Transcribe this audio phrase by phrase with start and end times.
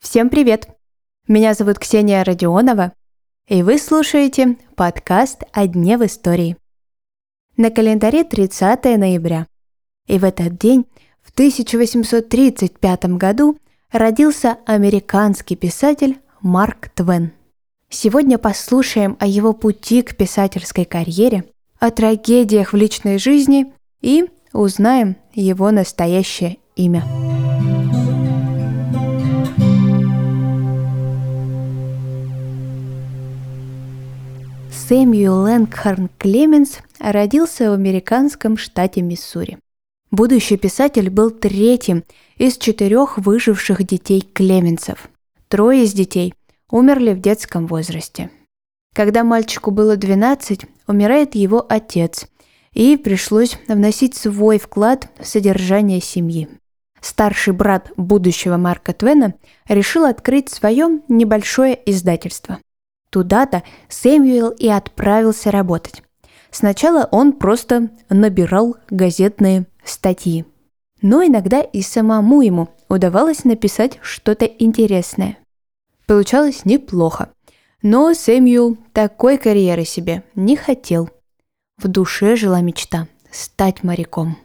[0.00, 0.68] Всем привет!
[1.28, 2.94] Меня зовут Ксения Родионова,
[3.46, 6.56] и вы слушаете подкаст «О дне в истории».
[7.58, 9.46] На календаре 30 ноября,
[10.06, 10.86] и в этот день,
[11.20, 13.58] в 1835 году,
[13.92, 17.32] родился американский писатель Марк Твен.
[17.90, 21.44] Сегодня послушаем о его пути к писательской карьере,
[21.78, 23.70] о трагедиях в личной жизни
[24.00, 24.24] и
[24.54, 27.04] узнаем его настоящее имя.
[34.70, 39.58] Сэмюэл Лэнгхарн Клеменс родился в американском штате Миссури.
[40.10, 42.04] Будущий писатель был третьим
[42.36, 45.08] из четырех выживших детей Клеменсов.
[45.48, 46.34] Трое из детей
[46.70, 48.30] умерли в детском возрасте.
[48.94, 52.26] Когда мальчику было 12, умирает его отец,
[52.74, 56.48] и пришлось вносить свой вклад в содержание семьи.
[57.00, 59.34] Старший брат будущего Марка Твена
[59.68, 62.58] решил открыть свое небольшое издательство.
[63.10, 66.02] Туда-то Сэмюэл и отправился работать.
[66.50, 70.44] Сначала он просто набирал газетные статьи.
[71.02, 75.38] Но иногда и самому ему удавалось написать что-то интересное.
[76.06, 77.28] Получалось неплохо.
[77.82, 81.10] Но Сэмюэл такой карьеры себе не хотел.
[81.76, 84.38] В душе жила мечта– стать моряком.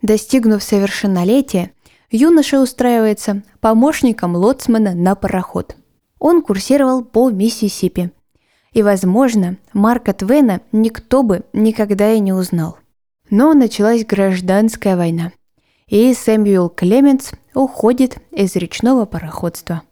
[0.00, 1.72] Достигнув совершеннолетия,
[2.10, 5.76] юноша устраивается помощником лоцмана на пароход.
[6.18, 8.10] Он курсировал по Миссисипи.
[8.72, 12.78] И, возможно, Марка Твена никто бы никогда и не узнал.
[13.30, 15.32] Но началась гражданская война,
[15.88, 19.82] и Сэмюэл Клеменс уходит из речного пароходства.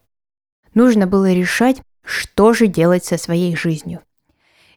[0.75, 4.01] Нужно было решать, что же делать со своей жизнью–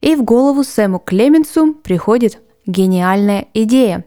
[0.02, 4.06] и в голову Сэму Клеменсу приходит гениальная идея.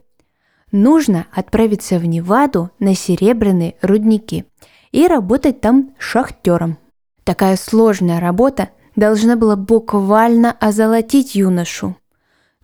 [0.73, 4.45] Нужно отправиться в Неваду на серебряные рудники
[4.93, 6.79] и работать там шахтером.
[7.25, 11.97] Такая сложная работа должна была буквально озолотить юношу.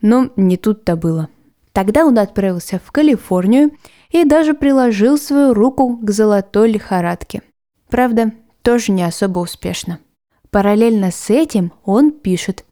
[0.01, 1.29] Но не тут-то было.
[1.73, 3.73] Тогда он отправился в Калифорнию
[4.11, 7.43] и даже приложил свою руку к золотой лихорадке.
[7.91, 9.99] Правда, тоже не особо успешно.
[10.51, 12.65] Параллельно с этим он пишет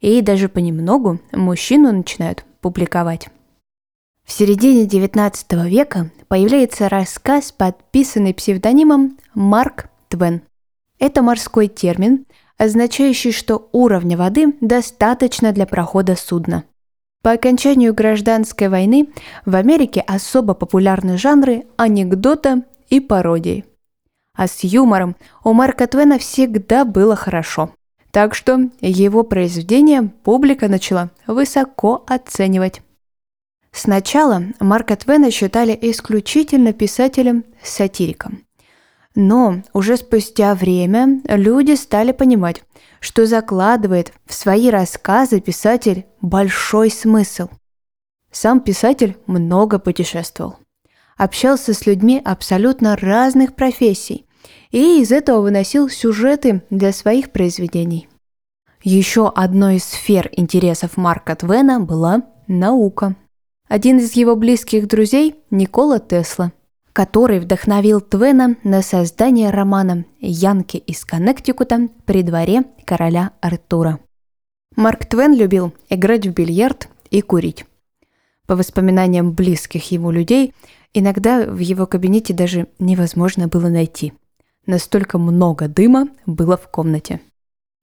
[0.00, 3.28] и даже понемногу мужчину начинают публиковать.
[4.24, 10.42] В середине XIX века появляется рассказ, подписанный псевдонимом Марк Твен.
[10.98, 12.26] Это морской термин,
[12.58, 16.64] означающий, что уровня воды достаточно для прохода судна.
[17.22, 19.08] По окончанию гражданской войны
[19.44, 23.64] в Америке особо популярны жанры анекдота и пародии.
[24.34, 27.70] А с юмором у Марка Твена всегда было хорошо.
[28.10, 32.82] Так что его произведение публика начала высоко оценивать.
[33.70, 38.44] Сначала Марка Твена считали исключительно писателем-сатириком.
[39.14, 42.62] Но уже спустя время люди стали понимать,
[43.00, 47.48] что закладывает в свои рассказы писатель большой смысл.
[48.30, 50.56] Сам писатель много путешествовал.
[51.16, 54.27] Общался с людьми абсолютно разных профессий,
[54.70, 58.08] и из этого выносил сюжеты для своих произведений.
[58.82, 63.16] Еще одной из сфер интересов Марка Твена была наука.
[63.68, 66.52] Один из его близких друзей– Никола Тесла,
[66.92, 73.98] который вдохновил Твена на создание романа «Янки из Коннектикута при дворе короля Артура».
[74.76, 77.66] Марк Твен любил играть в бильярд и курить.
[78.46, 80.54] По воспоминаниям близких ему людей,
[80.94, 84.12] иногда в его кабинете даже невозможно было найти–
[84.68, 87.22] Настолько много дыма было в комнате.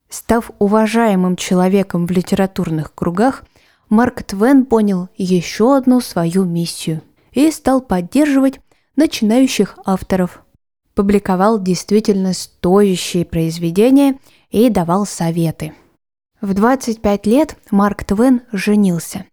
[0.08, 3.44] Став уважаемым человеком в литературных кругах,
[3.90, 7.02] Марк Твен понял еще одну свою миссию
[7.32, 8.60] и стал поддерживать
[8.96, 10.44] начинающих авторов.
[10.94, 14.20] Публиковал действительно стоящие произведения
[14.52, 15.74] и давал советы.
[16.40, 19.26] В 25 лет Марк Твен женился.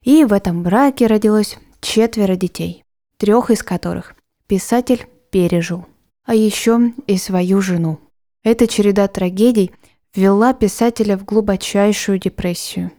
[0.00, 2.84] И в этом браке родилось четверо детей,
[3.18, 4.14] трех из которых
[4.46, 5.84] писатель пережил
[6.26, 7.98] а еще и свою жену.
[8.42, 9.70] Эта череда трагедий
[10.14, 12.90] ввела писателя в глубочайшую депрессию.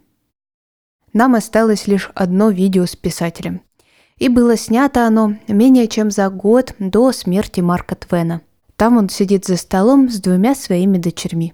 [1.13, 3.61] Нам осталось лишь одно видео с писателем.
[4.17, 8.41] И было снято оно менее чем за год до смерти Марка Твена.
[8.75, 11.53] Там он сидит за столом с двумя своими дочерьми.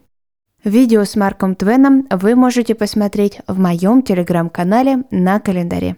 [0.64, 5.98] Видео с Марком Твеном вы можете посмотреть в моем телеграм-канале на календаре.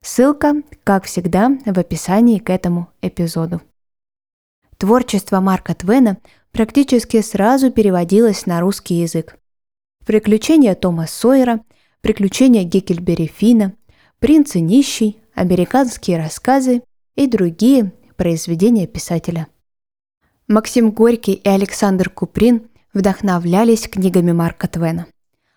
[0.00, 3.60] Ссылка, как всегда, в описании к этому эпизоду.
[4.82, 6.18] Творчество Марка Твена
[6.50, 9.36] практически сразу переводилось на русский язык.
[10.04, 11.60] Приключения Тома Сойера,
[12.00, 13.74] приключения Геккельбери Фина,
[14.18, 16.82] принц и нищий, американские рассказы
[17.14, 19.46] и другие произведения писателя.
[20.48, 25.06] Максим Горький и Александр Куприн вдохновлялись книгами Марка Твена.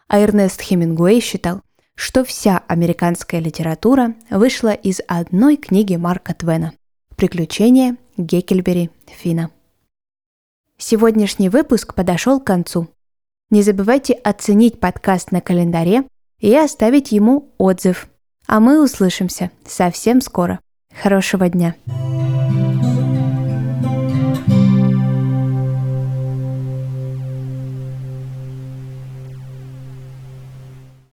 [0.08, 1.64] А Эрнест Хемингуэй считал,
[1.96, 6.74] что вся американская литература вышла из одной книги Марка Твена
[7.16, 9.50] «Приключения Геккельбери Фина».
[10.78, 12.88] Сегодняшний выпуск подошел к концу.
[13.50, 16.04] Не забывайте оценить подкаст на календаре
[16.40, 18.08] и оставить ему отзыв.
[18.48, 20.60] А мы услышимся совсем скоро.
[20.94, 21.76] Хорошего дня!